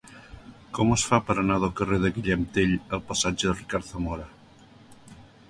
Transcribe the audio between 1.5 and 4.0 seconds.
del carrer de Guillem Tell al passatge de Ricard